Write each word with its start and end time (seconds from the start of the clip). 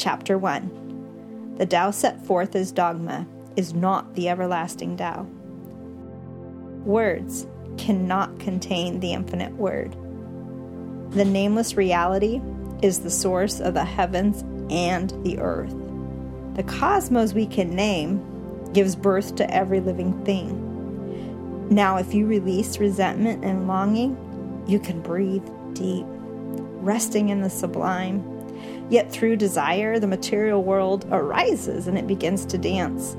chapter 0.00 0.38
1. 0.38 1.56
The 1.58 1.66
Tao 1.66 1.90
set 1.90 2.24
forth 2.24 2.56
as 2.56 2.72
dogma 2.72 3.26
is 3.56 3.74
not 3.74 4.14
the 4.14 4.30
everlasting 4.30 4.96
Tao. 4.96 5.26
Words 6.86 7.46
cannot 7.76 8.40
contain 8.40 9.00
the 9.00 9.12
infinite 9.12 9.52
word. 9.52 9.92
The 11.10 11.26
nameless 11.26 11.74
reality 11.76 12.40
is 12.82 13.00
the 13.00 13.10
source 13.10 13.60
of 13.60 13.74
the 13.74 13.84
heavens 13.84 14.42
and 14.72 15.10
the 15.22 15.38
earth. 15.38 15.74
The 16.54 16.62
cosmos 16.62 17.34
we 17.34 17.46
can 17.46 17.76
name 17.76 18.24
gives 18.72 18.96
birth 18.96 19.34
to 19.34 19.54
every 19.54 19.80
living 19.80 20.24
thing. 20.24 21.68
Now, 21.68 21.98
if 21.98 22.14
you 22.14 22.26
release 22.26 22.78
resentment 22.78 23.44
and 23.44 23.68
longing, 23.68 24.16
you 24.66 24.80
can 24.80 25.02
breathe 25.02 25.46
deep, 25.74 26.06
resting 26.08 27.28
in 27.28 27.42
the 27.42 27.50
sublime. 27.50 28.29
Yet 28.88 29.10
through 29.10 29.36
desire, 29.36 29.98
the 29.98 30.06
material 30.06 30.62
world 30.64 31.06
arises 31.10 31.86
and 31.86 31.96
it 31.96 32.06
begins 32.06 32.44
to 32.46 32.58
dance. 32.58 33.16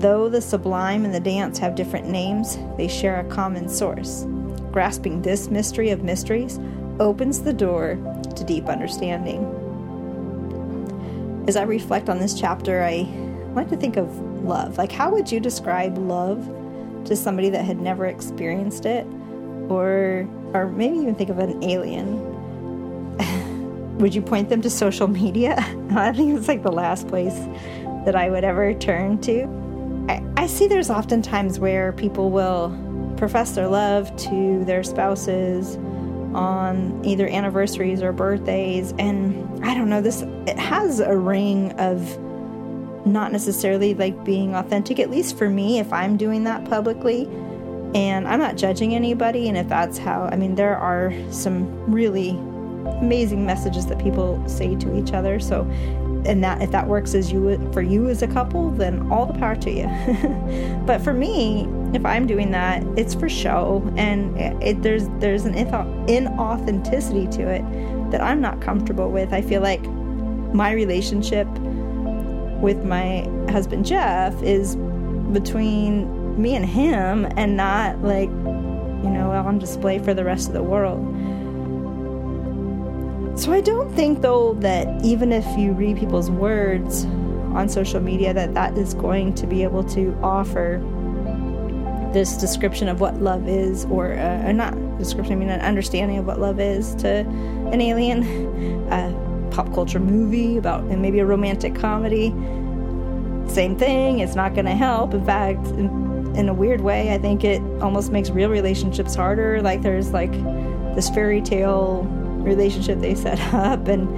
Though 0.00 0.28
the 0.28 0.42
sublime 0.42 1.04
and 1.04 1.14
the 1.14 1.20
dance 1.20 1.58
have 1.58 1.76
different 1.76 2.08
names, 2.08 2.58
they 2.76 2.88
share 2.88 3.20
a 3.20 3.24
common 3.24 3.68
source. 3.68 4.26
Grasping 4.72 5.22
this 5.22 5.48
mystery 5.48 5.90
of 5.90 6.02
mysteries 6.02 6.58
opens 6.98 7.42
the 7.42 7.52
door 7.52 7.96
to 8.36 8.44
deep 8.44 8.66
understanding. 8.66 9.62
As 11.46 11.56
I 11.56 11.62
reflect 11.62 12.08
on 12.08 12.18
this 12.18 12.38
chapter, 12.38 12.82
I 12.82 13.06
like 13.54 13.68
to 13.70 13.76
think 13.76 13.96
of 13.96 14.18
love. 14.42 14.78
Like, 14.78 14.90
how 14.90 15.12
would 15.12 15.30
you 15.30 15.40
describe 15.40 15.96
love 15.96 16.44
to 17.04 17.14
somebody 17.14 17.50
that 17.50 17.64
had 17.64 17.80
never 17.80 18.06
experienced 18.06 18.86
it? 18.86 19.06
Or, 19.68 20.28
or 20.52 20.66
maybe 20.68 20.96
even 20.98 21.14
think 21.14 21.30
of 21.30 21.38
an 21.38 21.62
alien. 21.62 22.33
Would 23.98 24.14
you 24.14 24.22
point 24.22 24.48
them 24.48 24.60
to 24.62 24.70
social 24.70 25.08
media? 25.08 25.54
I 25.90 26.12
think 26.12 26.36
it's 26.36 26.48
like 26.48 26.62
the 26.62 26.72
last 26.72 27.08
place 27.08 27.38
that 28.04 28.14
I 28.16 28.30
would 28.30 28.44
ever 28.44 28.74
turn 28.74 29.20
to. 29.22 29.44
I, 30.08 30.22
I 30.36 30.46
see 30.46 30.66
there's 30.66 30.90
often 30.90 31.22
times 31.22 31.58
where 31.58 31.92
people 31.92 32.30
will 32.30 32.76
profess 33.16 33.52
their 33.52 33.68
love 33.68 34.14
to 34.16 34.64
their 34.64 34.82
spouses 34.82 35.76
on 36.34 37.00
either 37.04 37.28
anniversaries 37.28 38.02
or 38.02 38.12
birthdays 38.12 38.92
and 38.98 39.64
I 39.64 39.72
don't 39.72 39.88
know 39.88 40.00
this 40.00 40.22
it 40.46 40.58
has 40.58 40.98
a 40.98 41.16
ring 41.16 41.70
of 41.78 42.18
not 43.06 43.30
necessarily 43.30 43.94
like 43.94 44.24
being 44.24 44.56
authentic 44.56 44.98
at 44.98 45.10
least 45.10 45.38
for 45.38 45.48
me 45.48 45.78
if 45.78 45.92
I'm 45.92 46.16
doing 46.16 46.44
that 46.44 46.64
publicly 46.64 47.26
and 47.94 48.26
I'm 48.26 48.40
not 48.40 48.56
judging 48.56 48.96
anybody 48.96 49.48
and 49.48 49.56
if 49.56 49.68
that's 49.68 49.96
how 49.96 50.24
I 50.24 50.36
mean 50.36 50.56
there 50.56 50.76
are 50.76 51.14
some 51.30 51.90
really 51.90 52.32
amazing 52.86 53.44
messages 53.44 53.86
that 53.86 53.98
people 53.98 54.42
say 54.48 54.74
to 54.76 54.98
each 54.98 55.12
other. 55.12 55.40
So 55.40 55.68
and 56.26 56.42
that 56.42 56.62
if 56.62 56.70
that 56.70 56.86
works 56.88 57.14
as 57.14 57.30
you 57.30 57.70
for 57.72 57.82
you 57.82 58.08
as 58.08 58.22
a 58.22 58.26
couple 58.26 58.70
then 58.70 59.10
all 59.12 59.26
the 59.26 59.34
power 59.34 59.56
to 59.56 59.70
you. 59.70 59.86
But 60.86 61.02
for 61.02 61.12
me 61.12 61.68
if 61.94 62.04
i'm 62.04 62.26
doing 62.26 62.50
that 62.50 62.82
it's 62.96 63.14
for 63.14 63.28
show. 63.28 63.82
And 63.96 64.38
it, 64.62 64.82
there's 64.82 65.08
there's 65.18 65.44
an 65.44 65.54
inauthenticity 65.54 67.30
to 67.36 67.42
it 67.42 68.10
that 68.10 68.20
i'm 68.20 68.40
not 68.40 68.60
comfortable 68.60 69.10
with. 69.10 69.32
I 69.32 69.42
feel 69.42 69.60
like 69.60 69.82
my 70.54 70.72
relationship 70.72 71.48
with 72.60 72.84
my 72.84 73.28
husband 73.50 73.84
jeff 73.84 74.40
is 74.42 74.76
between 75.32 76.40
me 76.40 76.54
and 76.54 76.64
him 76.64 77.26
and 77.36 77.56
not 77.56 78.00
like 78.02 78.28
you 78.28 79.10
know 79.10 79.30
on 79.30 79.58
display 79.58 79.98
for 79.98 80.14
the 80.14 80.24
rest 80.24 80.48
of 80.48 80.54
the 80.54 80.62
world 80.62 81.13
so 83.36 83.52
I 83.52 83.60
don't 83.60 83.92
think 83.94 84.22
though 84.22 84.54
that 84.60 85.04
even 85.04 85.32
if 85.32 85.44
you 85.58 85.72
read 85.72 85.98
people's 85.98 86.30
words 86.30 87.04
on 87.54 87.68
social 87.68 88.00
media 88.00 88.32
that 88.32 88.54
that 88.54 88.78
is 88.78 88.94
going 88.94 89.34
to 89.34 89.46
be 89.46 89.62
able 89.62 89.82
to 89.84 90.16
offer 90.22 90.80
this 92.12 92.36
description 92.36 92.88
of 92.88 93.00
what 93.00 93.20
love 93.20 93.48
is 93.48 93.86
or 93.86 94.12
uh, 94.12 94.52
not 94.52 94.74
description 94.98 95.32
I 95.32 95.36
mean 95.36 95.50
an 95.50 95.60
understanding 95.60 96.18
of 96.18 96.26
what 96.26 96.38
love 96.38 96.60
is 96.60 96.94
to 96.96 97.08
an 97.72 97.80
alien 97.80 98.22
a 98.92 99.48
pop 99.50 99.72
culture 99.74 100.00
movie 100.00 100.56
about 100.56 100.82
and 100.84 101.02
maybe 101.02 101.18
a 101.18 101.26
romantic 101.26 101.74
comedy. 101.74 102.30
Same 103.48 103.76
thing 103.76 104.20
it's 104.20 104.36
not 104.36 104.54
going 104.54 104.66
to 104.66 104.76
help. 104.76 105.12
In 105.12 105.24
fact 105.24 105.66
in, 105.66 106.32
in 106.36 106.48
a 106.48 106.54
weird 106.54 106.82
way 106.82 107.12
I 107.12 107.18
think 107.18 107.42
it 107.42 107.60
almost 107.82 108.12
makes 108.12 108.30
real 108.30 108.48
relationships 108.48 109.16
harder. 109.16 109.60
Like 109.60 109.82
there's 109.82 110.12
like 110.12 110.32
this 110.94 111.10
fairy 111.10 111.42
tale 111.42 112.04
relationship 112.44 113.00
they 113.00 113.14
set 113.14 113.40
up 113.54 113.88
and 113.88 114.08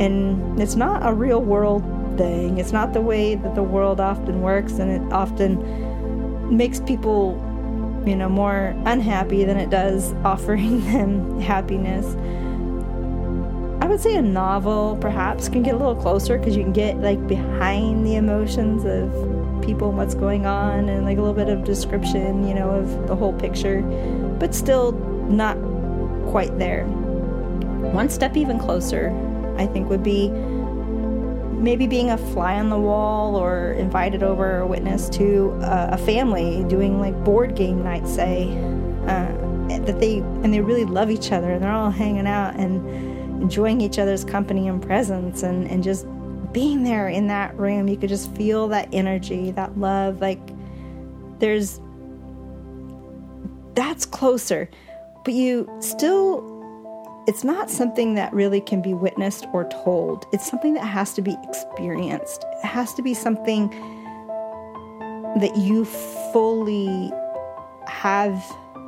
and 0.00 0.60
it's 0.60 0.74
not 0.74 1.06
a 1.06 1.12
real 1.12 1.42
world 1.42 1.82
thing. 2.16 2.58
It's 2.58 2.72
not 2.72 2.92
the 2.92 3.00
way 3.00 3.34
that 3.34 3.54
the 3.54 3.62
world 3.62 4.00
often 4.00 4.40
works 4.40 4.78
and 4.78 4.90
it 4.90 5.12
often 5.12 6.56
makes 6.56 6.80
people 6.80 7.40
you 8.06 8.16
know 8.16 8.28
more 8.28 8.74
unhappy 8.84 9.44
than 9.44 9.56
it 9.56 9.70
does 9.70 10.12
offering 10.24 10.84
them 10.92 11.40
happiness. 11.40 12.16
I 13.82 13.86
would 13.86 14.00
say 14.00 14.14
a 14.14 14.22
novel 14.22 14.96
perhaps 15.00 15.48
can 15.48 15.62
get 15.62 15.74
a 15.74 15.76
little 15.76 15.96
closer 15.96 16.38
because 16.38 16.56
you 16.56 16.62
can 16.62 16.72
get 16.72 16.98
like 16.98 17.26
behind 17.26 18.06
the 18.06 18.14
emotions 18.14 18.84
of 18.84 19.10
people 19.62 19.88
and 19.88 19.98
what's 19.98 20.14
going 20.14 20.46
on 20.46 20.88
and 20.88 21.04
like 21.04 21.18
a 21.18 21.20
little 21.20 21.34
bit 21.34 21.48
of 21.48 21.64
description 21.64 22.46
you 22.46 22.54
know 22.54 22.70
of 22.70 23.08
the 23.08 23.14
whole 23.14 23.32
picture 23.32 23.82
but 24.38 24.54
still 24.54 24.92
not 25.28 25.56
quite 26.30 26.56
there 26.58 26.84
one 27.90 28.08
step 28.08 28.36
even 28.36 28.58
closer, 28.58 29.10
I 29.58 29.66
think, 29.66 29.88
would 29.88 30.02
be 30.02 30.30
maybe 31.62 31.86
being 31.86 32.10
a 32.10 32.18
fly 32.18 32.58
on 32.58 32.70
the 32.70 32.78
wall 32.78 33.36
or 33.36 33.72
invited 33.72 34.22
over 34.22 34.58
a 34.58 34.66
witness 34.66 35.08
to 35.10 35.50
a, 35.62 35.90
a 35.92 35.98
family 35.98 36.64
doing 36.64 37.00
like 37.00 37.14
board 37.24 37.54
game 37.54 37.82
night, 37.84 38.06
say, 38.06 38.48
uh, 39.06 39.30
that 39.68 40.00
they 40.00 40.18
and 40.18 40.52
they 40.52 40.60
really 40.60 40.84
love 40.84 41.10
each 41.10 41.32
other 41.32 41.52
and 41.52 41.62
they're 41.62 41.72
all 41.72 41.90
hanging 41.90 42.26
out 42.26 42.54
and 42.56 42.84
enjoying 43.42 43.80
each 43.80 43.98
other's 43.98 44.24
company 44.24 44.68
and 44.68 44.82
presence 44.82 45.42
and, 45.42 45.66
and 45.68 45.82
just 45.82 46.06
being 46.52 46.82
there 46.84 47.08
in 47.08 47.28
that 47.28 47.56
room. 47.56 47.88
You 47.88 47.96
could 47.96 48.08
just 48.08 48.34
feel 48.36 48.68
that 48.68 48.88
energy, 48.92 49.50
that 49.52 49.78
love. 49.78 50.20
Like 50.20 50.40
there's 51.38 51.80
that's 53.74 54.04
closer, 54.04 54.68
but 55.24 55.32
you 55.32 55.70
still 55.80 56.51
it's 57.26 57.44
not 57.44 57.70
something 57.70 58.14
that 58.14 58.32
really 58.32 58.60
can 58.60 58.82
be 58.82 58.94
witnessed 58.94 59.46
or 59.52 59.68
told. 59.68 60.26
It's 60.32 60.48
something 60.48 60.74
that 60.74 60.84
has 60.84 61.14
to 61.14 61.22
be 61.22 61.36
experienced. 61.44 62.44
It 62.62 62.66
has 62.66 62.92
to 62.94 63.02
be 63.02 63.14
something 63.14 63.70
that 65.38 65.56
you 65.56 65.84
fully 66.32 67.12
have 67.86 68.44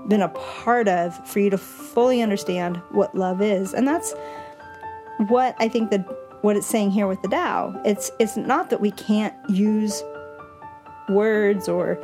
been 0.09 0.21
a 0.21 0.28
part 0.28 0.89
of 0.89 1.27
for 1.27 1.39
you 1.39 1.49
to 1.50 1.59
fully 1.59 2.23
understand 2.23 2.77
what 2.91 3.15
love 3.15 3.41
is. 3.41 3.73
And 3.73 3.87
that's 3.87 4.15
what 5.28 5.55
I 5.59 5.69
think 5.69 5.91
that 5.91 6.06
what 6.43 6.56
it's 6.56 6.67
saying 6.67 6.91
here 6.91 7.06
with 7.06 7.23
the 7.23 7.28
Tao. 7.28 7.81
It's 7.84 8.11
it's 8.19 8.37
not 8.37 8.69
that 8.71 8.81
we 8.81 8.91
can't 8.91 9.34
use 9.49 10.03
words 11.09 11.69
or 11.69 11.99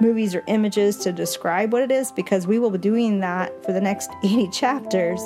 movies 0.00 0.34
or 0.34 0.42
images 0.48 0.96
to 0.96 1.12
describe 1.12 1.72
what 1.72 1.82
it 1.82 1.92
is 1.92 2.10
because 2.10 2.46
we 2.46 2.58
will 2.58 2.70
be 2.70 2.78
doing 2.78 3.20
that 3.20 3.64
for 3.64 3.72
the 3.72 3.80
next 3.80 4.10
80 4.24 4.48
chapters 4.48 5.20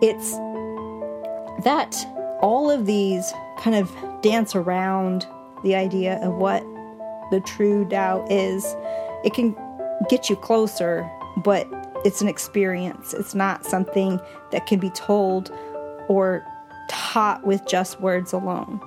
it's 0.00 0.32
that 1.64 1.96
all 2.40 2.70
of 2.70 2.86
these 2.86 3.32
kind 3.58 3.76
of 3.76 3.90
dance 4.22 4.54
around 4.54 5.26
the 5.64 5.74
idea 5.74 6.18
of 6.22 6.34
what 6.34 6.62
the 7.30 7.40
true 7.40 7.84
Tao 7.88 8.24
is. 8.30 8.64
It 9.24 9.34
can 9.34 9.56
get 10.08 10.30
you 10.30 10.36
closer, 10.36 11.10
but 11.38 11.66
it's 12.04 12.20
an 12.20 12.28
experience. 12.28 13.12
It's 13.12 13.34
not 13.34 13.66
something 13.66 14.20
that 14.52 14.66
can 14.66 14.78
be 14.78 14.90
told 14.90 15.50
or 16.08 16.44
taught 16.88 17.44
with 17.44 17.66
just 17.66 18.00
words 18.00 18.32
alone. 18.32 18.80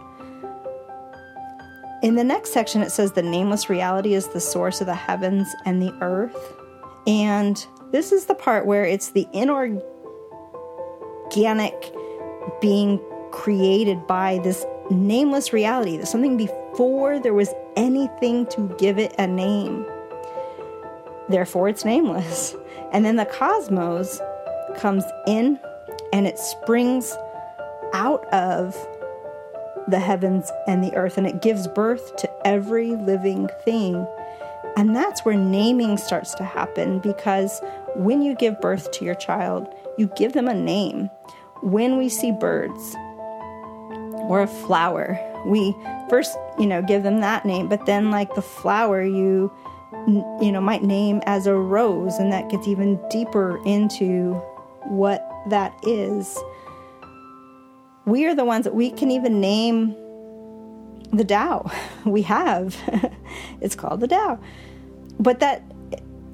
In 2.02 2.16
the 2.16 2.24
next 2.24 2.52
section, 2.52 2.82
it 2.82 2.92
says 2.92 3.12
the 3.12 3.22
nameless 3.22 3.70
reality 3.70 4.16
is 4.16 4.30
the 4.30 4.40
source 4.40 4.82
of 4.82 4.88
the 4.88 4.96
heavens 4.96 5.54
and 5.66 5.82
the 5.82 5.94
earth. 6.02 6.56
And 7.06 7.64
this 7.92 8.12
is 8.12 8.26
the 8.26 8.34
part 8.34 8.66
where 8.66 8.86
it's 8.86 9.12
the 9.12 9.28
inorganic 9.34 9.86
organic 11.32 11.94
being 12.60 13.00
created 13.32 14.06
by 14.06 14.40
this 14.40 14.66
nameless 14.90 15.54
reality. 15.54 16.04
Something 16.04 16.36
before 16.36 17.20
there 17.20 17.34
was 17.34 17.50
anything 17.78 18.46
to 18.48 18.76
give 18.78 19.00
it 19.00 19.16
a 19.18 19.28
name. 19.28 19.86
Therefore, 21.30 21.70
it's 21.70 21.86
nameless. 21.86 22.56
And 22.94 23.06
then 23.06 23.16
the 23.16 23.26
cosmos 23.26 24.20
comes 24.76 25.06
in 25.26 25.58
and 26.12 26.28
it 26.28 26.38
springs 26.38 27.16
out 27.94 28.26
of 28.34 28.76
the 29.88 29.98
heavens 29.98 30.52
and 30.68 30.84
the 30.84 30.94
earth 30.94 31.18
and 31.18 31.26
it 31.26 31.42
gives 31.42 31.70
birth 31.70 32.18
to 32.18 32.30
every 32.46 32.98
living 32.98 33.48
thing. 33.64 34.06
And 34.78 34.96
that's 34.96 35.26
where 35.26 35.36
naming 35.36 35.98
starts 35.98 36.34
to 36.36 36.44
happen 36.44 37.00
because 37.00 37.62
when 37.96 38.22
you 38.22 38.36
give 38.36 38.62
birth 38.62 38.92
to 38.92 39.06
your 39.06 39.16
child, 39.16 39.68
you 39.98 40.08
give 40.16 40.34
them 40.34 40.48
a 40.48 40.54
name. 40.54 41.10
When 41.62 41.98
we 41.98 42.10
see 42.10 42.32
birds, 42.32 42.96
or 44.32 44.42
a 44.42 44.48
flower. 44.48 45.20
We 45.46 45.76
first, 46.10 46.38
you 46.58 46.66
know, 46.66 46.82
give 46.82 47.04
them 47.04 47.20
that 47.20 47.46
name, 47.46 47.68
but 47.68 47.86
then 47.86 48.12
like 48.12 48.34
the 48.36 48.42
flower 48.42 49.04
you 49.04 49.52
you 50.08 50.54
know 50.54 50.62
might 50.62 50.84
name 50.84 51.22
as 51.26 51.48
a 51.48 51.54
rose 51.54 52.18
and 52.18 52.32
that 52.32 52.50
gets 52.50 52.66
even 52.66 52.98
deeper 53.10 53.62
into 53.66 54.36
what 54.86 55.30
that 55.50 55.76
is. 55.84 56.38
We 58.06 58.26
are 58.26 58.34
the 58.34 58.46
ones 58.46 58.64
that 58.64 58.74
we 58.74 58.90
can 58.92 59.12
even 59.12 59.42
name 59.42 59.96
the 61.12 61.26
Tao. 61.26 61.70
We 62.06 62.24
have. 62.24 62.76
it's 63.62 63.76
called 63.76 64.00
the 64.00 64.08
Tao. 64.08 64.40
But 65.20 65.40
that 65.40 65.64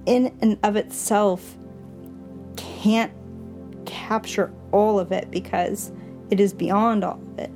in 0.06 0.34
and 0.42 0.58
of 0.64 0.78
itself 0.78 1.56
can't 2.56 3.12
capture 3.86 4.54
all 4.72 5.00
of 5.00 5.12
it 5.12 5.30
because 5.30 5.92
it 6.30 6.40
is 6.40 6.54
beyond 6.54 7.04
all 7.04 7.22
of 7.34 7.40
it. 7.40 7.52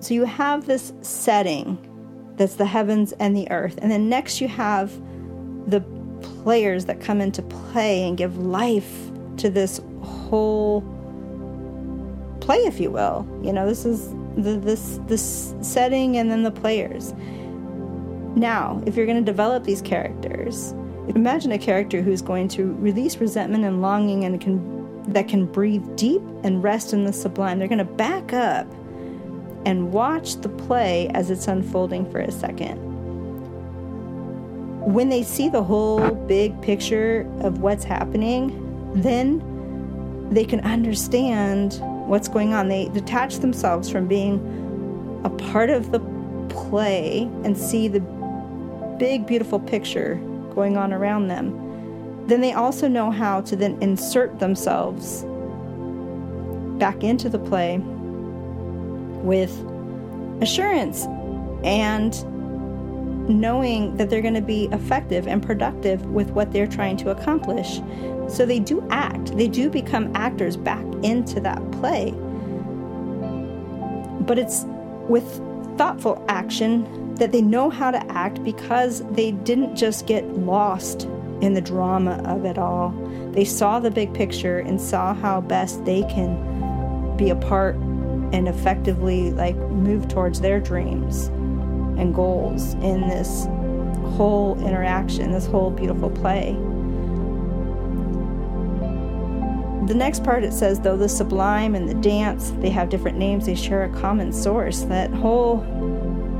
So 0.00 0.14
you 0.14 0.24
have 0.24 0.66
this 0.66 0.92
setting 1.02 1.78
that's 2.36 2.54
the 2.54 2.64
heavens 2.64 3.12
and 3.12 3.36
the 3.36 3.50
earth. 3.50 3.78
And 3.82 3.90
then 3.90 4.08
next 4.08 4.40
you 4.40 4.48
have 4.48 4.92
the 5.68 5.80
players 6.42 6.84
that 6.86 7.00
come 7.00 7.20
into 7.20 7.42
play 7.42 8.06
and 8.06 8.16
give 8.16 8.38
life 8.38 9.10
to 9.38 9.50
this 9.50 9.80
whole 10.02 10.80
play, 12.40 12.58
if 12.58 12.80
you 12.80 12.90
will. 12.90 13.26
You 13.42 13.52
know, 13.52 13.66
this 13.66 13.84
is 13.84 14.14
the, 14.36 14.58
this 14.58 15.00
this 15.06 15.54
setting 15.60 16.16
and 16.16 16.30
then 16.30 16.42
the 16.42 16.50
players. 16.50 17.12
Now, 18.36 18.82
if 18.86 18.96
you're 18.96 19.06
going 19.06 19.18
to 19.18 19.24
develop 19.24 19.64
these 19.64 19.82
characters, 19.82 20.72
imagine 21.08 21.52
a 21.52 21.58
character 21.58 22.00
who's 22.00 22.22
going 22.22 22.48
to 22.48 22.74
release 22.74 23.16
resentment 23.16 23.64
and 23.64 23.82
longing 23.82 24.24
and 24.24 24.40
can 24.40 24.80
that 25.12 25.28
can 25.28 25.46
breathe 25.46 25.84
deep 25.96 26.22
and 26.44 26.62
rest 26.62 26.92
in 26.92 27.04
the 27.04 27.12
sublime. 27.12 27.58
They're 27.58 27.68
going 27.68 27.78
to 27.78 27.84
back 27.84 28.32
up 28.32 28.66
and 29.66 29.92
watch 29.92 30.36
the 30.36 30.48
play 30.48 31.08
as 31.08 31.30
it's 31.30 31.48
unfolding 31.48 32.10
for 32.10 32.20
a 32.20 32.30
second. 32.30 32.78
When 34.80 35.08
they 35.08 35.22
see 35.22 35.48
the 35.48 35.62
whole 35.62 36.10
big 36.12 36.60
picture 36.62 37.30
of 37.40 37.58
what's 37.58 37.84
happening, 37.84 38.92
then 38.94 40.28
they 40.30 40.44
can 40.44 40.60
understand 40.60 41.82
what's 42.10 42.26
going 42.26 42.52
on. 42.52 42.66
They 42.66 42.88
detach 42.88 43.36
themselves 43.38 43.88
from 43.88 44.08
being 44.08 45.20
a 45.24 45.30
part 45.30 45.70
of 45.70 45.92
the 45.92 46.00
play 46.48 47.22
and 47.44 47.56
see 47.56 47.86
the 47.86 48.00
big, 48.98 49.26
beautiful 49.26 49.60
picture 49.60 50.16
going 50.54 50.76
on 50.76 50.92
around 50.92 51.28
them. 51.28 52.26
Then 52.26 52.40
they 52.40 52.52
also 52.52 52.88
know 52.88 53.12
how 53.12 53.42
to 53.42 53.54
then 53.54 53.80
insert 53.80 54.40
themselves 54.40 55.24
back 56.80 57.04
into 57.04 57.28
the 57.28 57.38
play 57.38 57.78
with 59.22 59.52
assurance 60.42 61.06
and 61.62 62.12
knowing 63.30 63.96
that 63.96 64.10
they're 64.10 64.22
going 64.22 64.34
to 64.34 64.40
be 64.40 64.68
effective 64.72 65.26
and 65.28 65.42
productive 65.42 66.04
with 66.06 66.30
what 66.30 66.52
they're 66.52 66.66
trying 66.66 66.96
to 66.98 67.10
accomplish. 67.10 67.80
So 68.28 68.46
they 68.46 68.58
do 68.58 68.86
act, 68.90 69.36
they 69.36 69.48
do 69.48 69.70
become 69.70 70.10
actors 70.14 70.56
back 70.56 70.84
into 71.02 71.40
that 71.40 71.70
play. 71.72 72.12
But 74.20 74.38
it's 74.38 74.64
with 75.08 75.40
thoughtful 75.76 76.24
action 76.28 77.14
that 77.14 77.32
they 77.32 77.42
know 77.42 77.70
how 77.70 77.90
to 77.90 78.12
act 78.12 78.42
because 78.44 79.02
they 79.12 79.32
didn't 79.32 79.76
just 79.76 80.06
get 80.06 80.26
lost 80.38 81.04
in 81.40 81.54
the 81.54 81.60
drama 81.60 82.22
of 82.24 82.44
it 82.44 82.58
all. 82.58 82.90
They 83.32 83.44
saw 83.44 83.80
the 83.80 83.90
big 83.90 84.12
picture 84.14 84.58
and 84.58 84.80
saw 84.80 85.14
how 85.14 85.40
best 85.40 85.84
they 85.84 86.02
can 86.02 87.16
be 87.16 87.30
a 87.30 87.36
part 87.36 87.76
and 87.76 88.48
effectively 88.48 89.32
like 89.32 89.56
move 89.56 90.08
towards 90.08 90.40
their 90.40 90.60
dreams 90.60 91.30
and 92.00 92.14
goals 92.14 92.74
in 92.74 93.02
this 93.02 93.46
whole 94.16 94.58
interaction, 94.66 95.30
this 95.30 95.46
whole 95.46 95.70
beautiful 95.70 96.10
play. 96.10 96.56
The 99.86 99.94
next 99.94 100.24
part 100.24 100.44
it 100.44 100.52
says, 100.52 100.80
though 100.80 100.96
the 100.96 101.08
sublime 101.08 101.74
and 101.74 101.88
the 101.88 101.94
dance, 101.94 102.52
they 102.58 102.70
have 102.70 102.90
different 102.90 103.18
names, 103.18 103.46
they 103.46 103.54
share 103.54 103.84
a 103.84 103.88
common 104.00 104.32
source. 104.32 104.82
That 104.82 105.12
whole, 105.12 105.58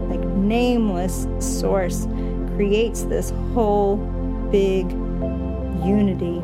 like, 0.09 0.21
nameless 0.21 1.27
source 1.41 2.07
creates 2.55 3.03
this 3.05 3.31
whole 3.53 3.97
big 4.51 4.91
unity 5.85 6.43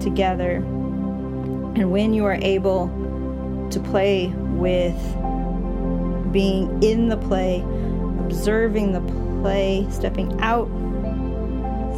together. 0.00 0.56
And 1.76 1.90
when 1.90 2.12
you 2.12 2.24
are 2.26 2.38
able 2.42 2.88
to 3.70 3.80
play 3.80 4.28
with 4.28 5.00
being 6.32 6.82
in 6.82 7.08
the 7.08 7.16
play, 7.16 7.64
observing 8.32 8.92
the 8.92 9.00
play, 9.42 9.86
stepping 9.90 10.40
out 10.40 10.66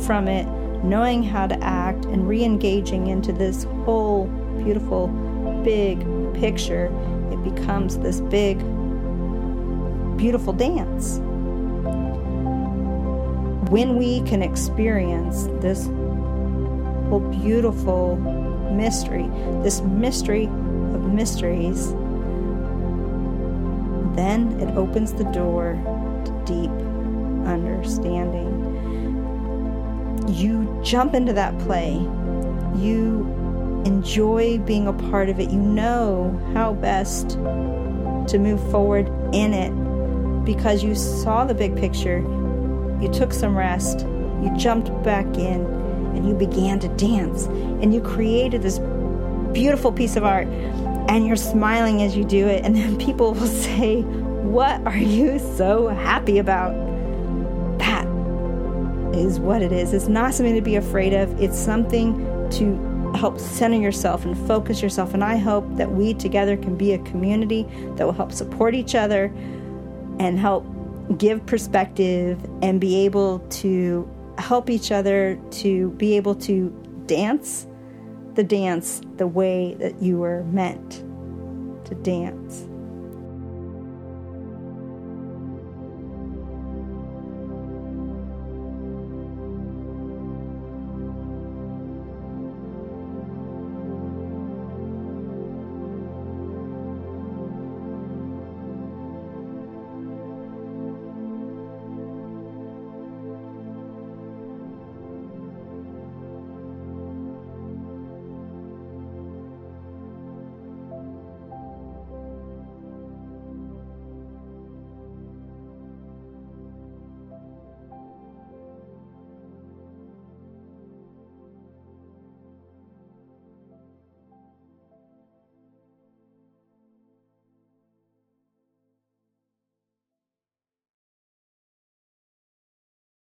from 0.05 0.27
it, 0.27 0.45
knowing 0.83 1.23
how 1.23 1.47
to 1.47 1.57
act, 1.63 2.07
and 2.07 2.29
re 2.29 2.43
engaging 2.43 3.07
into 3.07 3.33
this 3.33 3.63
whole 3.85 4.27
beautiful, 4.59 5.07
big 5.63 6.01
picture, 6.35 6.87
it 7.31 7.55
becomes 7.55 7.99
this 7.99 8.21
big, 8.21 8.59
beautiful 10.17 10.53
dance. 10.53 11.21
When 13.71 13.97
we 13.97 14.21
can 14.23 14.43
experience 14.43 15.45
this 15.63 15.87
whole 17.09 17.25
beautiful 17.31 18.17
mystery, 18.73 19.29
this 19.63 19.83
mystery 19.83 20.47
of 20.47 21.13
mysteries, 21.15 21.93
then 24.17 24.59
it 24.61 24.77
opens 24.77 25.13
the 25.13 25.25
door 25.25 25.81
deep 26.45 26.71
understanding. 27.47 28.53
You 30.29 30.81
jump 30.83 31.15
into 31.15 31.33
that 31.33 31.59
play. 31.61 31.93
You 32.77 33.31
enjoy 33.85 34.59
being 34.59 34.87
a 34.87 34.93
part 34.93 35.29
of 35.29 35.39
it. 35.39 35.51
You 35.51 35.59
know 35.59 36.41
how 36.55 36.73
best 36.75 37.31
to 37.31 38.39
move 38.39 38.61
forward 38.71 39.09
in 39.35 39.53
it 39.53 39.71
because 40.45 40.83
you 40.83 40.95
saw 40.95 41.45
the 41.45 41.55
big 41.55 41.77
picture. 41.77 42.19
You 43.01 43.11
took 43.13 43.33
some 43.33 43.57
rest. 43.57 44.01
You 44.01 44.53
jumped 44.57 44.91
back 45.03 45.27
in 45.37 45.65
and 46.15 46.29
you 46.29 46.35
began 46.35 46.79
to 46.81 46.89
dance. 46.97 47.47
And 47.47 47.93
you 47.93 48.01
created 48.01 48.63
this 48.63 48.79
beautiful 49.53 49.93
piece 49.93 50.17
of 50.17 50.25
art. 50.25 50.47
And 51.09 51.27
you're 51.27 51.37
smiling 51.37 52.03
as 52.03 52.17
you 52.17 52.25
do 52.25 52.47
it. 52.47 52.65
And 52.65 52.75
then 52.75 52.99
people 53.07 53.35
will 53.35 53.47
say, 53.47 54.05
What 54.45 54.87
are 54.87 54.97
you 54.97 55.39
so 55.57 55.89
happy 55.89 56.39
about? 56.39 56.75
That 57.79 58.07
is 59.17 59.41
what 59.41 59.63
it 59.63 59.73
is. 59.73 59.95
It's 59.95 60.07
not 60.07 60.35
something 60.35 60.55
to 60.55 60.61
be 60.61 60.77
afraid 60.77 61.15
of, 61.15 61.41
it's 61.41 61.59
something 61.59 62.15
to 62.51 63.13
help 63.17 63.41
center 63.41 63.79
yourself 63.81 64.27
and 64.27 64.37
focus 64.47 64.83
yourself. 64.83 65.15
And 65.15 65.25
I 65.25 65.39
hope 65.39 65.65
that 65.77 65.91
we 65.91 66.13
together 66.13 66.59
can 66.59 66.77
be 66.77 66.93
a 66.93 66.99
community 66.99 67.67
that 67.97 68.05
will 68.05 68.13
help 68.13 68.33
support 68.33 68.75
each 68.75 68.95
other 68.95 69.33
and 70.19 70.39
help 70.39 70.67
give 71.17 71.45
perspective 71.47 72.39
and 72.61 72.79
be 72.81 73.05
able 73.07 73.39
to 73.49 74.07
help 74.37 74.69
each 74.69 74.93
other 74.93 75.41
to 75.53 75.91
be 75.93 76.17
able 76.17 76.35
to 76.35 76.69
dance 77.07 77.67
the 78.35 78.45
dance 78.45 79.01
the 79.17 79.27
way 79.27 79.75
that 79.79 80.03
you 80.03 80.19
were 80.19 80.45
meant 80.45 81.03
to 81.87 81.95
dance. 82.03 82.69